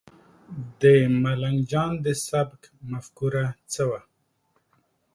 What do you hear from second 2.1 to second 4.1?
سبک مفکوره څه وه؟